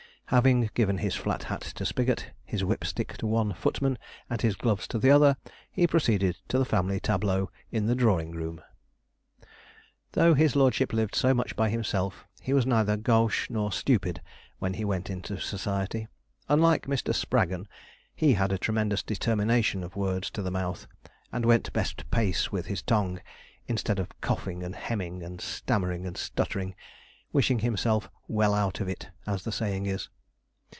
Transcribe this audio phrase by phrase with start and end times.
[0.31, 3.97] Having given his flat hat to Spigot, his whip stick to one footman,
[4.29, 5.35] and his gloves to the other,
[5.69, 8.61] he proceeded to the family tableau in the drawing room.
[10.13, 14.21] Though his lordship lived so much by himself he was neither gauche nor stupid
[14.57, 16.07] when he went into society.
[16.47, 17.13] Unlike Mr.
[17.13, 17.67] Spraggon,
[18.15, 20.87] he had a tremendous determination of words to the mouth,
[21.33, 23.19] and went best pace with his tongue
[23.67, 26.73] instead of coughing and hemming, and stammering and stuttering
[27.33, 30.07] wishing himself 'well out of it,' as the saying is.